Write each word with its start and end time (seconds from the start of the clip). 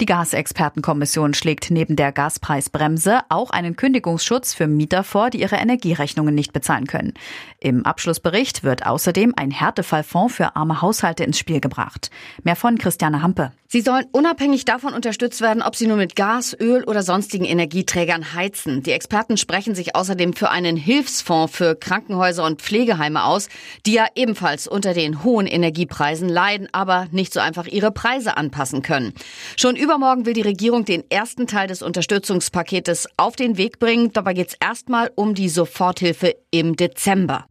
Die 0.00 0.06
Gasexpertenkommission 0.06 1.34
schlägt 1.34 1.70
neben 1.70 1.94
der 1.94 2.10
Gaspreisbremse 2.10 3.20
auch 3.28 3.50
einen 3.50 3.76
Kündigungsschutz 3.76 4.52
für 4.52 4.66
Mieter 4.66 5.04
vor, 5.04 5.30
die 5.30 5.40
ihre 5.40 5.56
Energierechnungen 5.56 6.34
nicht 6.34 6.52
bezahlen 6.52 6.88
können. 6.88 7.14
Im 7.60 7.86
Abschlussbericht 7.86 8.64
wird 8.64 8.86
außerdem 8.86 9.34
ein 9.36 9.52
Härtefallfonds 9.52 10.34
für 10.34 10.56
arme 10.56 10.82
Haushalte 10.82 11.22
ins 11.22 11.38
Spiel 11.38 11.60
gebracht. 11.60 12.10
Mehr 12.42 12.56
von 12.56 12.76
Christiane 12.76 13.22
Hampe. 13.22 13.52
Sie 13.74 13.80
sollen 13.80 14.06
unabhängig 14.12 14.64
davon 14.64 14.94
unterstützt 14.94 15.40
werden, 15.40 15.60
ob 15.60 15.74
sie 15.74 15.88
nur 15.88 15.96
mit 15.96 16.14
Gas, 16.14 16.56
Öl 16.60 16.84
oder 16.84 17.02
sonstigen 17.02 17.44
Energieträgern 17.44 18.32
heizen. 18.32 18.84
Die 18.84 18.92
Experten 18.92 19.36
sprechen 19.36 19.74
sich 19.74 19.96
außerdem 19.96 20.32
für 20.32 20.50
einen 20.50 20.76
Hilfsfonds 20.76 21.56
für 21.56 21.74
Krankenhäuser 21.74 22.44
und 22.44 22.62
Pflegeheime 22.62 23.24
aus, 23.24 23.48
die 23.84 23.94
ja 23.94 24.06
ebenfalls 24.14 24.68
unter 24.68 24.94
den 24.94 25.24
hohen 25.24 25.48
Energiepreisen 25.48 26.28
leiden, 26.28 26.68
aber 26.70 27.08
nicht 27.10 27.32
so 27.32 27.40
einfach 27.40 27.66
ihre 27.66 27.90
Preise 27.90 28.36
anpassen 28.36 28.82
können. 28.82 29.12
Schon 29.56 29.74
übermorgen 29.84 30.26
will 30.26 30.32
die 30.32 30.40
Regierung 30.40 30.84
den 30.84 31.08
ersten 31.10 31.46
Teil 31.46 31.68
des 31.68 31.82
Unterstützungspaketes 31.82 33.06
auf 33.16 33.36
den 33.36 33.56
Weg 33.56 33.78
bringen. 33.78 34.12
Dabei 34.12 34.34
geht 34.34 34.48
es 34.48 34.54
erstmal 34.54 35.12
um 35.14 35.34
die 35.34 35.48
Soforthilfe 35.48 36.34
im 36.50 36.74
Dezember. 36.74 37.46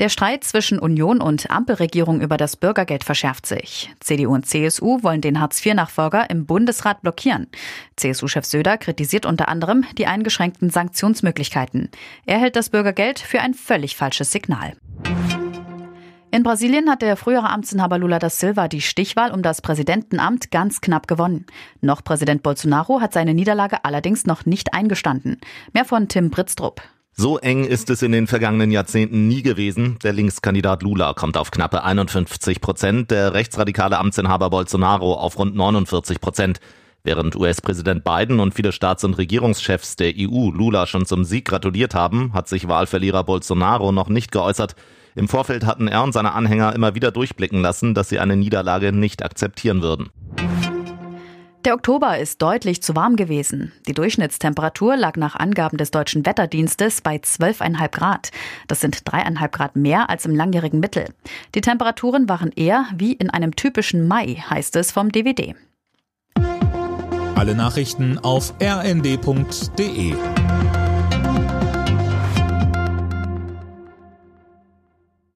Der 0.00 0.08
Streit 0.08 0.42
zwischen 0.42 0.80
Union 0.80 1.20
und 1.20 1.50
Ampelregierung 1.50 2.20
über 2.20 2.36
das 2.36 2.56
Bürgergeld 2.56 3.04
verschärft 3.04 3.46
sich. 3.46 3.92
CDU 4.00 4.34
und 4.34 4.44
CSU 4.44 5.02
wollen 5.02 5.20
den 5.20 5.40
Hartz-IV-Nachfolger 5.40 6.28
im 6.30 6.46
Bundesrat 6.46 7.00
blockieren. 7.00 7.46
CSU-Chef 7.96 8.44
Söder 8.44 8.76
kritisiert 8.76 9.24
unter 9.24 9.48
anderem 9.48 9.84
die 9.96 10.06
eingeschränkten 10.06 10.68
Sanktionsmöglichkeiten. 10.68 11.90
Er 12.26 12.40
hält 12.40 12.56
das 12.56 12.70
Bürgergeld 12.70 13.20
für 13.20 13.40
ein 13.40 13.54
völlig 13.54 13.96
falsches 13.96 14.32
Signal. 14.32 14.72
In 16.34 16.42
Brasilien 16.42 16.90
hat 16.90 17.00
der 17.00 17.16
frühere 17.16 17.48
Amtsinhaber 17.48 17.96
Lula 17.96 18.18
da 18.18 18.28
Silva 18.28 18.66
die 18.66 18.80
Stichwahl 18.80 19.30
um 19.30 19.40
das 19.40 19.62
Präsidentenamt 19.62 20.50
ganz 20.50 20.80
knapp 20.80 21.06
gewonnen. 21.06 21.46
Noch 21.80 22.02
Präsident 22.02 22.42
Bolsonaro 22.42 23.00
hat 23.00 23.12
seine 23.12 23.34
Niederlage 23.34 23.84
allerdings 23.84 24.26
noch 24.26 24.44
nicht 24.44 24.74
eingestanden. 24.74 25.40
Mehr 25.74 25.84
von 25.84 26.08
Tim 26.08 26.30
Britztrup. 26.30 26.82
So 27.12 27.38
eng 27.38 27.62
ist 27.62 27.88
es 27.88 28.02
in 28.02 28.10
den 28.10 28.26
vergangenen 28.26 28.72
Jahrzehnten 28.72 29.28
nie 29.28 29.42
gewesen. 29.42 30.00
Der 30.02 30.12
Linkskandidat 30.12 30.82
Lula 30.82 31.14
kommt 31.14 31.36
auf 31.36 31.52
knappe 31.52 31.84
51 31.84 32.60
Prozent, 32.60 33.12
der 33.12 33.32
rechtsradikale 33.32 33.96
Amtsinhaber 33.96 34.50
Bolsonaro 34.50 35.14
auf 35.14 35.38
rund 35.38 35.54
49 35.54 36.20
Prozent. 36.20 36.58
Während 37.04 37.36
US-Präsident 37.36 38.02
Biden 38.02 38.40
und 38.40 38.54
viele 38.54 38.72
Staats- 38.72 39.04
und 39.04 39.18
Regierungschefs 39.18 39.94
der 39.94 40.12
EU 40.18 40.50
Lula 40.50 40.88
schon 40.88 41.06
zum 41.06 41.22
Sieg 41.22 41.44
gratuliert 41.44 41.94
haben, 41.94 42.32
hat 42.32 42.48
sich 42.48 42.66
Wahlverlierer 42.66 43.22
Bolsonaro 43.22 43.92
noch 43.92 44.08
nicht 44.08 44.32
geäußert. 44.32 44.74
Im 45.14 45.28
Vorfeld 45.28 45.64
hatten 45.64 45.88
er 45.88 46.02
und 46.02 46.12
seine 46.12 46.32
Anhänger 46.32 46.74
immer 46.74 46.94
wieder 46.94 47.12
durchblicken 47.12 47.60
lassen, 47.60 47.94
dass 47.94 48.08
sie 48.08 48.18
eine 48.18 48.36
Niederlage 48.36 48.92
nicht 48.92 49.24
akzeptieren 49.24 49.80
würden. 49.82 50.10
Der 51.64 51.74
Oktober 51.74 52.18
ist 52.18 52.42
deutlich 52.42 52.82
zu 52.82 52.94
warm 52.94 53.16
gewesen. 53.16 53.72
Die 53.88 53.94
Durchschnittstemperatur 53.94 54.96
lag 54.96 55.16
nach 55.16 55.34
Angaben 55.34 55.78
des 55.78 55.90
deutschen 55.90 56.26
Wetterdienstes 56.26 57.00
bei 57.00 57.16
12,5 57.16 57.88
Grad. 57.88 58.30
Das 58.68 58.82
sind 58.82 59.00
dreieinhalb 59.04 59.52
Grad 59.52 59.74
mehr 59.74 60.10
als 60.10 60.26
im 60.26 60.34
langjährigen 60.34 60.80
Mittel. 60.80 61.06
Die 61.54 61.62
Temperaturen 61.62 62.28
waren 62.28 62.52
eher 62.52 62.84
wie 62.94 63.14
in 63.14 63.30
einem 63.30 63.56
typischen 63.56 64.06
Mai, 64.06 64.44
heißt 64.50 64.76
es 64.76 64.92
vom 64.92 65.10
DWD. 65.10 65.54
Alle 67.34 67.54
Nachrichten 67.54 68.18
auf 68.18 68.52
rnd.de 68.60 70.14